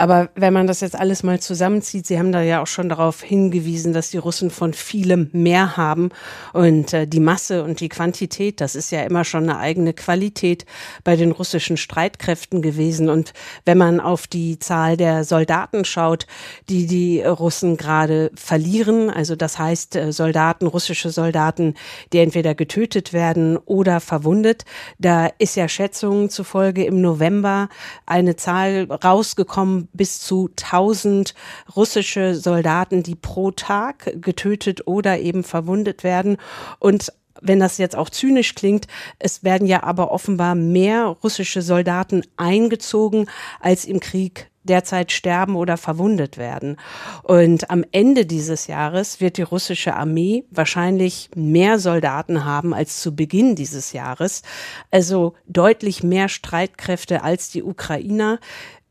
[0.00, 3.20] Aber wenn man das jetzt alles mal zusammenzieht, Sie haben da ja auch schon darauf
[3.20, 6.08] hingewiesen, dass die Russen von vielem mehr haben
[6.54, 10.64] und äh, die Masse und die Quantität, das ist ja immer schon eine eigene Qualität
[11.04, 13.10] bei den russischen Streitkräften gewesen.
[13.10, 13.34] Und
[13.66, 16.26] wenn man auf die Zahl der Soldaten schaut,
[16.70, 21.74] die die Russen gerade verlieren, also das heißt äh, Soldaten, russische Soldaten,
[22.14, 24.64] die entweder getötet werden oder verwundet,
[24.98, 27.68] da ist ja Schätzungen zufolge im November
[28.06, 31.34] eine Zahl rausgekommen, bis zu 1000
[31.76, 36.36] russische Soldaten, die pro Tag getötet oder eben verwundet werden.
[36.78, 38.86] Und wenn das jetzt auch zynisch klingt,
[39.18, 43.26] es werden ja aber offenbar mehr russische Soldaten eingezogen,
[43.60, 46.76] als im Krieg derzeit sterben oder verwundet werden.
[47.22, 53.16] Und am Ende dieses Jahres wird die russische Armee wahrscheinlich mehr Soldaten haben als zu
[53.16, 54.42] Beginn dieses Jahres,
[54.90, 58.38] also deutlich mehr Streitkräfte als die Ukrainer.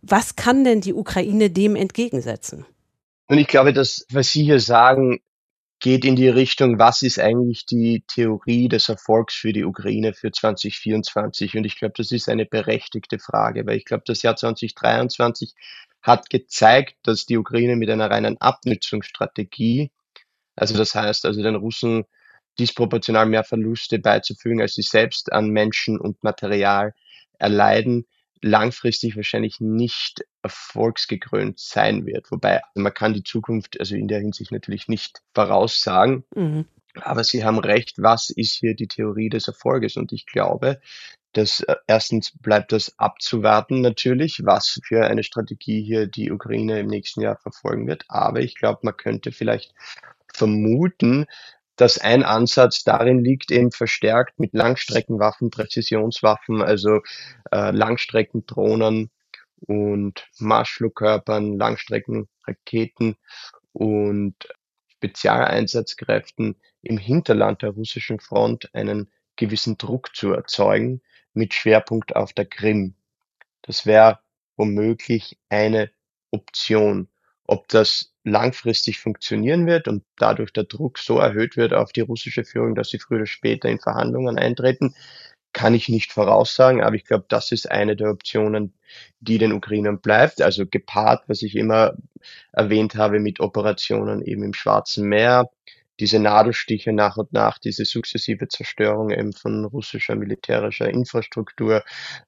[0.02, 2.66] Was kann denn die Ukraine dem entgegensetzen?
[3.28, 5.20] Und ich glaube, dass, was Sie hier sagen,
[5.80, 10.32] geht in die Richtung, was ist eigentlich die Theorie des Erfolgs für die Ukraine für
[10.32, 11.56] 2024?
[11.56, 15.54] Und ich glaube, das ist eine berechtigte Frage, weil ich glaube, das Jahr 2023
[16.02, 19.92] hat gezeigt, dass die Ukraine mit einer reinen Abnützungsstrategie,
[20.56, 22.06] also das heißt, also den Russen
[22.60, 26.94] disproportional mehr Verluste beizufügen, als sie selbst an Menschen und Material
[27.38, 28.06] erleiden,
[28.41, 32.32] langfristig wahrscheinlich nicht erfolgsgekrönt sein wird.
[32.32, 36.23] Wobei man kann die Zukunft also in der Hinsicht natürlich nicht voraussagen.
[36.36, 36.65] Mhm.
[36.95, 39.95] Aber Sie haben recht, was ist hier die Theorie des Erfolges?
[39.95, 40.82] Und ich glaube,
[41.34, 46.88] dass äh, erstens bleibt das abzuwarten natürlich, was für eine Strategie hier die Ukraine im
[46.88, 48.06] nächsten Jahr verfolgen wird.
[48.08, 49.73] Aber ich glaube, man könnte vielleicht
[50.34, 51.25] vermuten,
[51.80, 57.02] dass ein Ansatz darin liegt, eben verstärkt mit Langstreckenwaffen, Präzisionswaffen, also
[57.52, 59.12] äh, Langstreckendrohnen
[59.62, 63.15] und Marschflugkörpern, Langstreckenraketen
[63.74, 64.36] und
[64.88, 71.02] Spezialeinsatzkräften im Hinterland der russischen Front einen gewissen Druck zu erzeugen,
[71.34, 72.96] mit Schwerpunkt auf der Krim.
[73.62, 74.20] Das wäre
[74.58, 75.92] womöglich eine
[76.32, 77.09] Option.
[77.52, 82.44] Ob das langfristig funktionieren wird und dadurch der Druck so erhöht wird auf die russische
[82.44, 84.94] Führung, dass sie früher oder später in Verhandlungen eintreten,
[85.52, 88.76] kann ich nicht voraussagen, aber ich glaube, das ist eine der Optionen,
[89.20, 90.44] die den Ukrainern bleibt.
[90.44, 91.96] Also gepaart, was ich immer
[92.52, 95.50] erwähnt habe, mit Operationen eben im Schwarzen Meer,
[96.00, 101.84] diese Nadelstiche nach und nach, diese sukzessive Zerstörung eben von russischer militärischer Infrastruktur,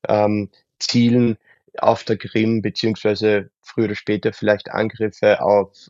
[0.08, 1.38] ähm, Zielen,
[1.78, 5.90] auf der Krim, beziehungsweise früher oder später vielleicht Angriffe auf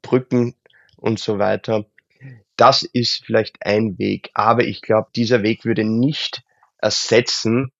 [0.00, 0.54] Brücken
[0.96, 1.86] und so weiter.
[2.56, 6.42] Das ist vielleicht ein Weg, aber ich glaube, dieser Weg würde nicht
[6.78, 7.72] ersetzen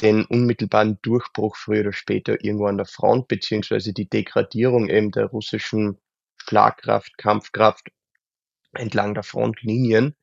[0.00, 5.26] den unmittelbaren Durchbruch früher oder später irgendwo an der Front, beziehungsweise die Degradierung eben der
[5.26, 5.98] russischen
[6.36, 7.88] Schlagkraft, Kampfkraft
[8.72, 10.16] entlang der Frontlinien.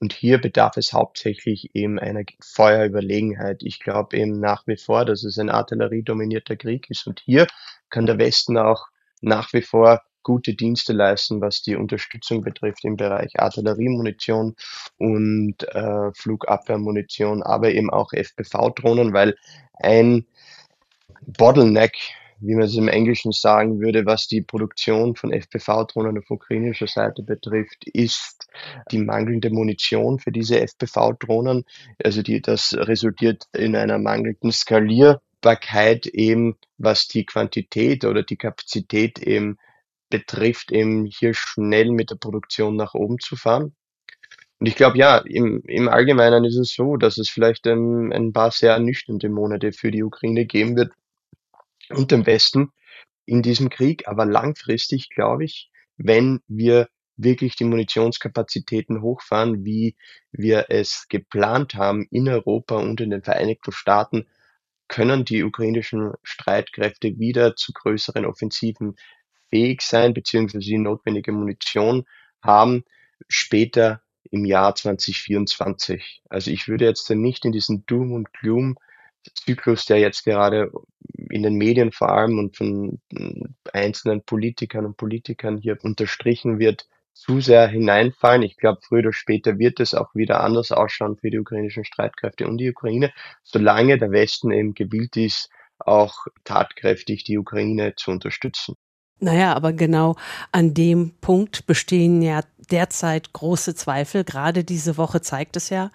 [0.00, 3.62] Und hier bedarf es hauptsächlich eben einer Feuerüberlegenheit.
[3.62, 7.06] Ich glaube eben nach wie vor, dass es ein artilleriedominierter Krieg ist.
[7.06, 7.46] Und hier
[7.90, 8.86] kann der Westen auch
[9.20, 14.56] nach wie vor gute Dienste leisten, was die Unterstützung betrifft im Bereich Artilleriemunition
[14.98, 19.36] und äh, Flugabwehrmunition, aber eben auch FPV-Drohnen, weil
[19.74, 20.26] ein
[21.26, 21.96] Bottleneck
[22.40, 27.22] wie man es im Englischen sagen würde, was die Produktion von FPV-Drohnen auf ukrainischer Seite
[27.22, 28.39] betrifft, ist
[28.90, 31.64] die mangelnde Munition für diese FPV-Drohnen.
[32.02, 39.18] Also die, das resultiert in einer mangelnden Skalierbarkeit eben, was die Quantität oder die Kapazität
[39.18, 39.58] eben
[40.08, 43.74] betrifft, eben hier schnell mit der Produktion nach oben zu fahren.
[44.58, 48.32] Und ich glaube, ja, im, im Allgemeinen ist es so, dass es vielleicht ein, ein
[48.32, 50.92] paar sehr ernüchternde Monate für die Ukraine geben wird,
[51.90, 52.72] und dem Westen
[53.26, 54.08] in diesem Krieg.
[54.08, 56.88] Aber langfristig glaube ich, wenn wir
[57.22, 59.96] wirklich die Munitionskapazitäten hochfahren, wie
[60.32, 64.26] wir es geplant haben in Europa und in den Vereinigten Staaten,
[64.88, 68.96] können die ukrainischen Streitkräfte wieder zu größeren Offensiven
[69.48, 72.04] fähig sein, beziehungsweise die notwendige Munition
[72.42, 72.84] haben,
[73.28, 76.22] später im Jahr 2024.
[76.28, 78.76] Also ich würde jetzt nicht in diesen Doom und Gloom
[79.34, 80.70] Zyklus, der jetzt gerade
[81.30, 83.00] in den Medien vor allem und von
[83.72, 86.88] einzelnen Politikern und Politikern hier unterstrichen wird,
[87.20, 88.42] zu sehr hineinfallen.
[88.42, 92.48] Ich glaube, früher oder später wird es auch wieder anders ausschauen für die ukrainischen Streitkräfte
[92.48, 98.76] und die Ukraine, solange der Westen eben gewillt ist, auch tatkräftig die Ukraine zu unterstützen.
[99.20, 100.16] Naja, aber genau
[100.50, 104.24] an dem Punkt bestehen ja derzeit große Zweifel.
[104.24, 105.90] Gerade diese Woche zeigt es ja.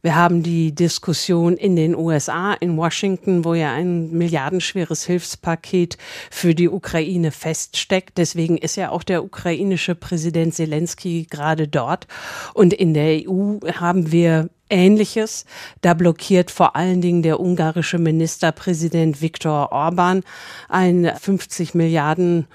[0.00, 5.98] Wir haben die Diskussion in den USA, in Washington, wo ja ein milliardenschweres Hilfspaket
[6.30, 8.16] für die Ukraine feststeckt.
[8.16, 12.06] Deswegen ist ja auch der ukrainische Präsident Zelensky gerade dort.
[12.54, 15.44] Und in der EU haben wir Ähnliches.
[15.80, 20.22] Da blockiert vor allen Dingen der ungarische Ministerpräsident Viktor Orban
[20.68, 22.46] ein 50 Milliarden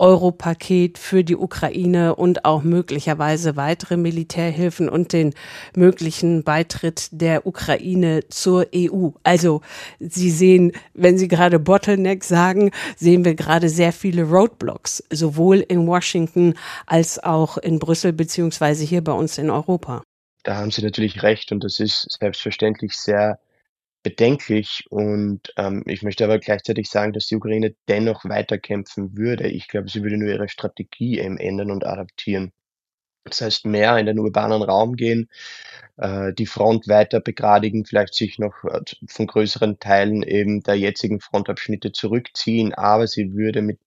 [0.00, 5.34] Euro-Paket für die Ukraine und auch möglicherweise weitere Militärhilfen und den
[5.76, 9.10] möglichen Beitritt der Ukraine zur EU.
[9.22, 9.60] Also
[10.00, 15.86] Sie sehen, wenn Sie gerade Bottleneck sagen, sehen wir gerade sehr viele Roadblocks, sowohl in
[15.86, 16.54] Washington
[16.86, 20.02] als auch in Brüssel beziehungsweise hier bei uns in Europa.
[20.42, 23.40] Da haben Sie natürlich recht und das ist selbstverständlich sehr
[24.02, 29.48] bedenklich und ähm, ich möchte aber gleichzeitig sagen, dass die Ukraine dennoch weiterkämpfen würde.
[29.48, 32.52] Ich glaube, sie würde nur ihre Strategie eben ändern und adaptieren.
[33.24, 35.28] Das heißt, mehr in den urbanen Raum gehen,
[35.98, 41.20] äh, die Front weiter begradigen, vielleicht sich noch äh, von größeren Teilen eben der jetzigen
[41.20, 43.78] Frontabschnitte zurückziehen, aber sie würde mit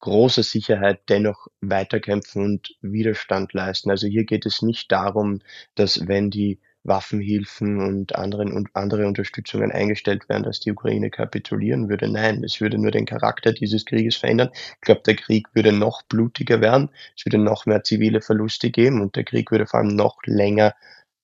[0.00, 3.90] großer Sicherheit dennoch weiterkämpfen und Widerstand leisten.
[3.90, 5.40] Also hier geht es nicht darum,
[5.74, 11.88] dass wenn die Waffenhilfen und anderen und andere Unterstützungen eingestellt werden, dass die Ukraine kapitulieren
[11.88, 12.08] würde.
[12.08, 14.50] Nein, es würde nur den Charakter dieses Krieges verändern.
[14.54, 19.00] Ich glaube, der Krieg würde noch blutiger werden, es würde noch mehr zivile Verluste geben
[19.00, 20.74] und der Krieg würde vor allem noch länger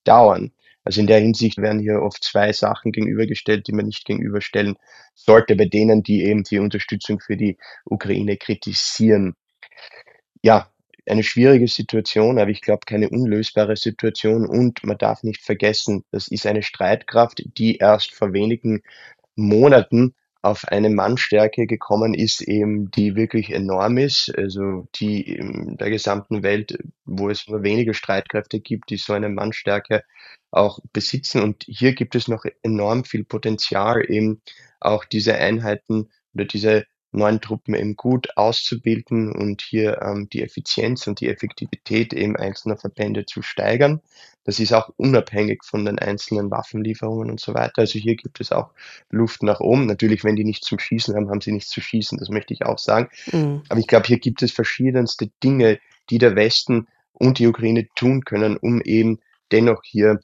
[0.04, 0.52] dauern.
[0.84, 4.76] Also in der Hinsicht werden hier oft zwei Sachen gegenübergestellt, die man nicht gegenüberstellen
[5.14, 9.34] sollte, bei denen, die eben die Unterstützung für die Ukraine kritisieren.
[10.42, 10.70] Ja,
[11.06, 14.46] eine schwierige Situation, aber ich glaube keine unlösbare Situation.
[14.46, 18.82] Und man darf nicht vergessen, das ist eine Streitkraft, die erst vor wenigen
[19.36, 20.14] Monaten
[20.44, 26.42] auf eine Mannstärke gekommen ist, eben die wirklich enorm ist, also die in der gesamten
[26.42, 30.04] Welt, wo es nur wenige Streitkräfte gibt, die so eine Mannstärke
[30.50, 31.42] auch besitzen.
[31.42, 34.42] Und hier gibt es noch enorm viel Potenzial, eben
[34.80, 41.06] auch diese Einheiten oder diese neuen Truppen eben gut auszubilden und hier ähm, die Effizienz
[41.06, 44.00] und die Effektivität eben einzelner Verbände zu steigern.
[44.44, 47.78] Das ist auch unabhängig von den einzelnen Waffenlieferungen und so weiter.
[47.78, 48.70] Also hier gibt es auch
[49.10, 49.86] Luft nach oben.
[49.86, 52.18] Natürlich, wenn die nichts zum Schießen haben, haben sie nichts zu schießen.
[52.18, 53.08] Das möchte ich auch sagen.
[53.32, 53.62] Mhm.
[53.68, 55.78] Aber ich glaube, hier gibt es verschiedenste Dinge,
[56.10, 59.18] die der Westen und die Ukraine tun können, um eben
[59.50, 60.20] dennoch hier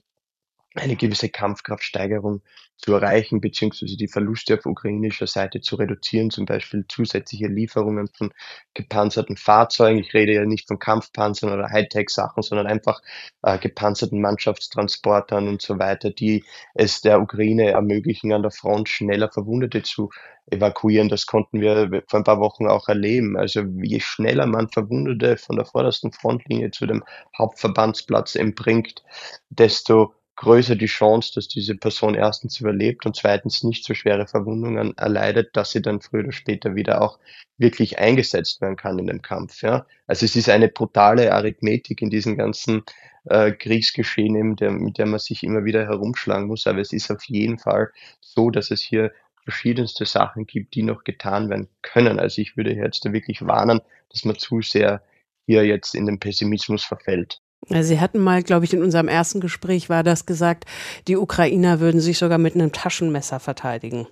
[0.74, 2.42] eine gewisse Kampfkraftsteigerung
[2.76, 8.32] zu erreichen, beziehungsweise die Verluste auf ukrainischer Seite zu reduzieren, zum Beispiel zusätzliche Lieferungen von
[8.72, 9.98] gepanzerten Fahrzeugen.
[9.98, 13.02] Ich rede ja nicht von Kampfpanzern oder Hightech-Sachen, sondern einfach
[13.42, 19.30] äh, gepanzerten Mannschaftstransportern und so weiter, die es der Ukraine ermöglichen, an der Front schneller
[19.30, 20.10] Verwundete zu
[20.50, 21.08] evakuieren.
[21.08, 23.36] Das konnten wir vor ein paar Wochen auch erleben.
[23.36, 27.04] Also je schneller man Verwundete von der vordersten Frontlinie zu dem
[27.36, 29.02] Hauptverbandsplatz bringt,
[29.50, 34.96] desto größer die Chance, dass diese Person erstens überlebt und zweitens nicht so schwere Verwundungen
[34.96, 37.18] erleidet, dass sie dann früher oder später wieder auch
[37.58, 39.62] wirklich eingesetzt werden kann in dem Kampf.
[39.62, 39.86] Ja?
[40.06, 42.82] Also es ist eine brutale Arithmetik in diesem ganzen
[43.24, 46.66] äh, Kriegsgeschehen, der, mit der man sich immer wieder herumschlagen muss.
[46.66, 47.90] Aber es ist auf jeden Fall
[48.20, 49.12] so, dass es hier
[49.44, 52.18] verschiedenste Sachen gibt, die noch getan werden können.
[52.18, 55.02] Also ich würde jetzt da wirklich warnen, dass man zu sehr
[55.46, 57.40] hier jetzt in den Pessimismus verfällt.
[57.68, 60.64] Sie hatten mal, glaube ich, in unserem ersten Gespräch war das gesagt,
[61.06, 64.06] die Ukrainer würden sich sogar mit einem Taschenmesser verteidigen.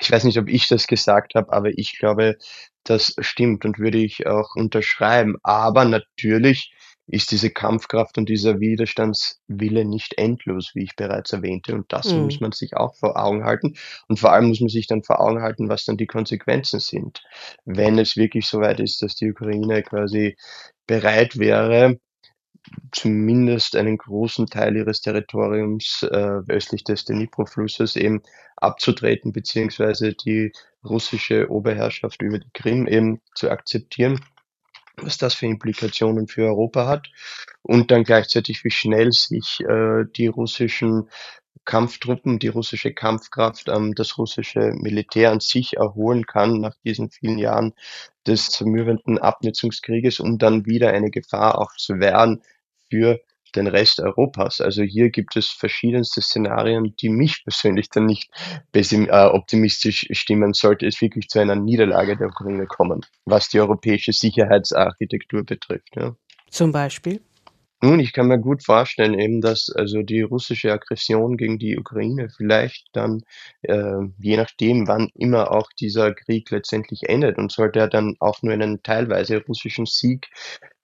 [0.00, 2.36] Ich weiß nicht, ob ich das gesagt habe, aber ich glaube,
[2.84, 5.36] das stimmt und würde ich auch unterschreiben.
[5.42, 6.72] Aber natürlich
[7.06, 11.74] ist diese Kampfkraft und dieser Widerstandswille nicht endlos, wie ich bereits erwähnte.
[11.74, 12.22] Und das mhm.
[12.22, 13.74] muss man sich auch vor Augen halten.
[14.08, 17.22] Und vor allem muss man sich dann vor Augen halten, was dann die Konsequenzen sind.
[17.64, 20.36] Wenn es wirklich so weit ist, dass die Ukraine quasi
[20.86, 21.98] bereit wäre,
[22.92, 28.22] zumindest einen großen Teil ihres Territoriums äh, östlich des Dnipro-Flusses eben
[28.56, 30.52] abzutreten, beziehungsweise die
[30.84, 34.20] russische Oberherrschaft über die Krim eben zu akzeptieren,
[34.96, 37.08] was das für Implikationen für Europa hat.
[37.62, 41.08] Und dann gleichzeitig, wie schnell sich äh, die russischen
[41.64, 47.38] Kampftruppen, die russische Kampfkraft, ähm, das russische Militär an sich erholen kann nach diesen vielen
[47.38, 47.74] Jahren
[48.26, 52.42] des zermürbenden Abnutzungskrieges, um dann wieder eine Gefahr auch zu werden
[52.90, 53.20] für
[53.54, 54.60] den Rest Europas.
[54.60, 58.28] Also hier gibt es verschiedenste Szenarien, die mich persönlich dann nicht
[58.72, 64.12] äh, optimistisch stimmen, sollte es wirklich zu einer Niederlage der Ukraine kommen, was die europäische
[64.12, 65.94] Sicherheitsarchitektur betrifft.
[65.96, 66.16] Ja.
[66.50, 67.20] Zum Beispiel?
[67.84, 72.30] Nun, ich kann mir gut vorstellen, eben, dass also die russische Aggression gegen die Ukraine
[72.34, 73.20] vielleicht dann,
[73.60, 78.40] äh, je nachdem, wann immer auch dieser Krieg letztendlich endet und sollte er dann auch
[78.40, 80.28] nur in einen teilweise russischen Sieg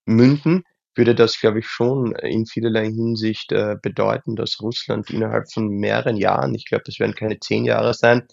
[0.04, 5.68] münden, würde das, glaube ich, schon in vielerlei Hinsicht äh, bedeuten, dass Russland innerhalb von
[5.68, 8.28] mehreren Jahren, ich glaube, das werden keine zehn Jahre sein,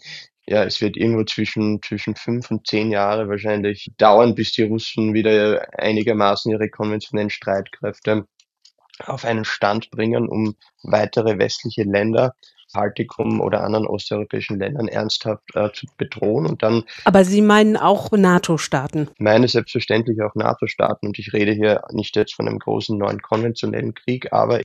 [0.45, 5.13] ja, es wird irgendwo zwischen, zwischen fünf und zehn Jahre wahrscheinlich dauern, bis die Russen
[5.13, 8.25] wieder einigermaßen ihre konventionellen Streitkräfte
[9.05, 12.33] auf einen Stand bringen, um weitere westliche Länder
[12.73, 16.83] Baltikum oder anderen osteuropäischen Ländern ernsthaft äh, zu bedrohen und dann.
[17.05, 19.09] Aber Sie meinen auch NATO-Staaten?
[19.17, 23.93] Meine selbstverständlich auch NATO-Staaten und ich rede hier nicht jetzt von einem großen neuen konventionellen
[23.93, 24.61] Krieg, aber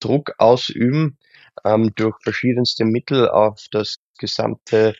[0.00, 1.18] Druck ausüben
[1.64, 4.94] ähm, durch verschiedenste Mittel auf das gesamte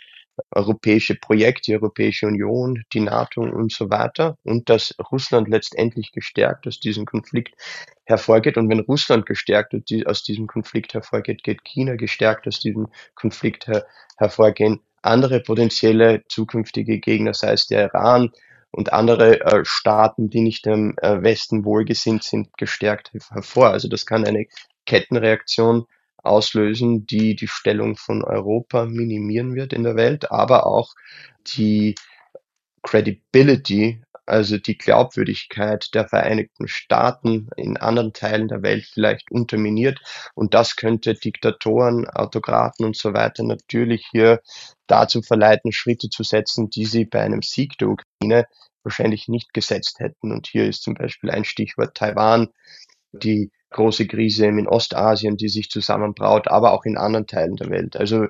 [0.51, 6.67] europäische Projekt, die Europäische Union, die NATO und so weiter und dass Russland letztendlich gestärkt
[6.67, 7.55] aus diesem Konflikt
[8.05, 8.57] hervorgeht.
[8.57, 9.75] Und wenn Russland gestärkt
[10.07, 13.87] aus diesem Konflikt hervorgeht, geht China gestärkt aus diesem Konflikt her
[14.17, 14.81] hervorgehen.
[15.03, 18.31] Andere potenzielle zukünftige Gegner, sei es der Iran
[18.71, 23.71] und andere äh, Staaten, die nicht dem äh, Westen wohlgesinnt sind, gestärkt hervor.
[23.71, 24.47] Also das kann eine
[24.87, 25.87] Kettenreaktion
[26.23, 30.95] auslösen, die die Stellung von Europa minimieren wird in der Welt, aber auch
[31.47, 31.95] die
[32.83, 40.01] Credibility, also die Glaubwürdigkeit der Vereinigten Staaten in anderen Teilen der Welt vielleicht unterminiert.
[40.35, 44.41] Und das könnte Diktatoren, Autokraten und so weiter natürlich hier
[44.87, 48.47] dazu verleiten, Schritte zu setzen, die sie bei einem Sieg der Ukraine
[48.83, 50.31] wahrscheinlich nicht gesetzt hätten.
[50.33, 52.49] Und hier ist zum Beispiel ein Stichwort Taiwan,
[53.13, 57.97] die große Krise in Ostasien, die sich zusammenbraut, aber auch in anderen Teilen der Welt.
[57.97, 58.27] Also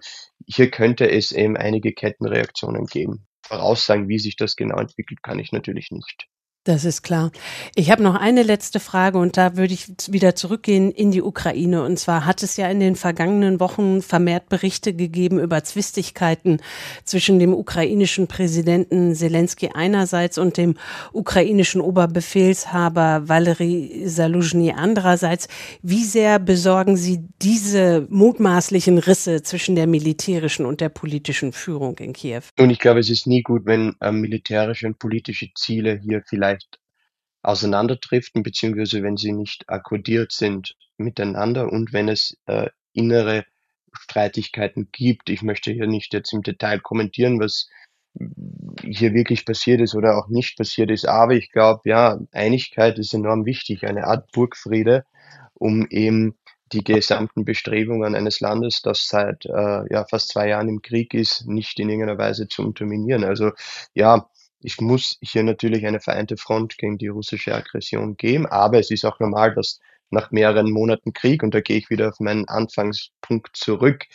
[0.47, 3.27] hier könnte es eben einige Kettenreaktionen geben.
[3.43, 6.29] Voraussagen, wie sich das genau entwickelt, kann ich natürlich nicht.
[6.69, 7.33] Das ist klar.
[7.77, 11.83] Ich habe noch eine letzte Frage und da würde ich wieder zurückgehen in die Ukraine.
[11.83, 16.61] Und zwar hat es ja in den vergangenen Wochen vermehrt Berichte gegeben über Zwistigkeiten
[17.05, 20.75] zwischen dem ukrainischen Präsidenten Zelensky einerseits und dem
[21.15, 25.49] ukrainischen Oberbefehlshaber Valery Saluzhny andererseits.
[25.81, 32.13] Wie sehr besorgen Sie diese mutmaßlichen Risse zwischen der militärischen und der politischen Führung in
[32.13, 32.43] Kiew?
[32.59, 36.58] Und ich glaube, es ist nie gut, wenn äh, militärische und politische Ziele hier vielleicht
[36.59, 36.79] vielleicht
[37.43, 43.45] auseinanderdriften, beziehungsweise wenn sie nicht akkordiert sind miteinander und wenn es äh, innere
[43.93, 45.31] Streitigkeiten gibt.
[45.31, 47.69] Ich möchte hier nicht jetzt im Detail kommentieren, was
[48.83, 53.15] hier wirklich passiert ist oder auch nicht passiert ist, aber ich glaube, ja, Einigkeit ist
[53.15, 55.05] enorm wichtig, eine Art Burgfriede,
[55.55, 56.37] um eben
[56.73, 61.47] die gesamten Bestrebungen eines Landes, das seit äh, ja, fast zwei Jahren im Krieg ist,
[61.47, 63.25] nicht in irgendeiner Weise zu unterminieren.
[63.25, 63.53] Also
[63.95, 64.29] ja,
[64.61, 69.05] ich muss hier natürlich eine vereinte Front gegen die russische Aggression geben, aber es ist
[69.05, 69.79] auch normal, dass
[70.11, 74.07] nach mehreren Monaten Krieg, und da gehe ich wieder auf meinen Anfangspunkt zurück,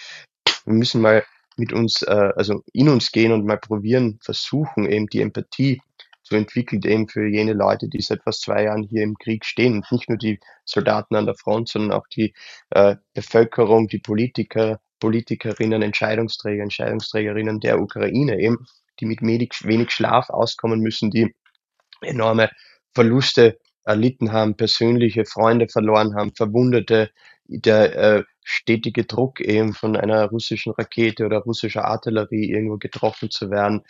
[0.66, 1.24] wir müssen mal
[1.58, 5.82] mit uns, äh, also in uns gehen und mal probieren, versuchen, eben die Empathie
[6.24, 9.76] zu entwickeln, eben für jene Leute, die seit fast zwei Jahren hier im Krieg stehen.
[9.76, 12.34] Und nicht nur die Soldaten an der Front, sondern auch die
[12.72, 18.66] äh, Bevölkerung, die Politiker, Politikerinnen, Entscheidungsträger, Entscheidungsträgerinnen der Ukraine eben
[19.00, 19.54] die mit wenig,
[19.92, 21.34] Schlaf auskommen müssen, die
[22.02, 22.50] enorme
[22.94, 27.12] Verluste erlitten haben, persönliche Freunde verloren haben, Verwundete,
[27.46, 33.52] der äh, stetige Druck eben von einer russischen Rakete oder russischer Artillerie irgendwo getroffen zu
[33.52, 33.84] werden,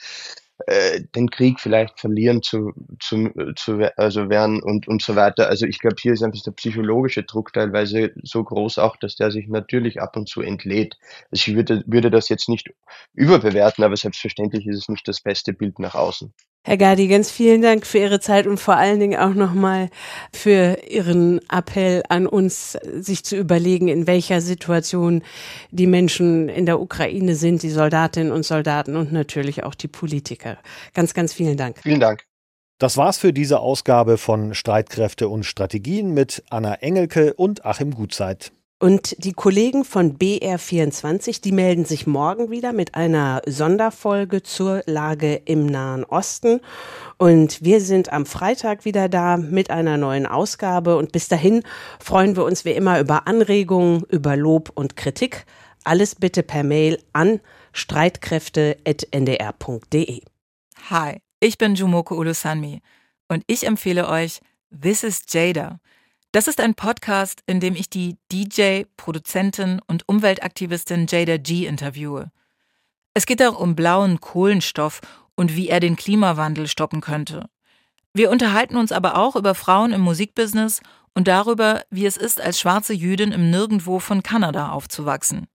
[0.67, 5.49] äh, den Krieg vielleicht verlieren zu, zu, zu also werden und, und so weiter.
[5.49, 9.31] Also ich glaube, hier ist einfach der psychologische Druck teilweise so groß auch, dass der
[9.31, 10.97] sich natürlich ab und zu entlädt.
[11.31, 12.73] Also ich würde, würde das jetzt nicht
[13.13, 16.33] überbewerten, aber selbstverständlich ist es nicht das beste Bild nach außen.
[16.65, 19.89] Herr Gadi, ganz vielen Dank für Ihre Zeit und vor allen Dingen auch nochmal
[20.31, 25.23] für Ihren Appell an uns, sich zu überlegen, in welcher Situation
[25.71, 30.57] die Menschen in der Ukraine sind, die Soldatinnen und Soldaten und natürlich auch die Politiker.
[30.93, 31.79] Ganz, ganz vielen Dank.
[31.83, 32.23] Vielen Dank.
[32.79, 38.53] Das war's für diese Ausgabe von Streitkräfte und Strategien mit Anna Engelke und Achim Gutzeit.
[38.83, 45.35] Und die Kollegen von BR24, die melden sich morgen wieder mit einer Sonderfolge zur Lage
[45.35, 46.59] im Nahen Osten.
[47.15, 50.97] Und wir sind am Freitag wieder da mit einer neuen Ausgabe.
[50.97, 51.63] Und bis dahin
[51.97, 55.45] freuen wir uns wie immer über Anregungen, über Lob und Kritik.
[55.85, 57.39] Alles bitte per Mail an
[57.71, 60.21] streitkräfte.ndr.de.
[60.89, 62.81] Hi, ich bin Jumoko Ulusanmi
[63.29, 64.41] und ich empfehle euch
[64.77, 65.79] This is Jada
[66.33, 72.31] das ist ein Podcast, in dem ich die DJ, Produzentin und Umweltaktivistin Jada G interviewe.
[73.13, 75.01] Es geht auch um blauen Kohlenstoff
[75.35, 77.49] und wie er den Klimawandel stoppen könnte.
[78.15, 80.81] Wir unterhalten uns aber auch über Frauen im Musikbusiness
[81.13, 85.45] und darüber, wie es ist, als schwarze Jüdin im Nirgendwo von Kanada aufzuwachsen.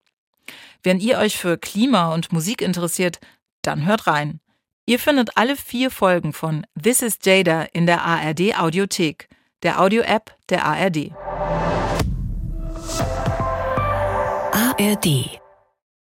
[0.81, 3.19] Wenn ihr euch für Klima und Musik interessiert,
[3.63, 4.39] dann hört rein.
[4.85, 9.27] Ihr findet alle vier Folgen von This is Jada in der ARD Audiothek
[9.63, 11.11] der Audio-App der ARD.
[14.51, 15.39] ARD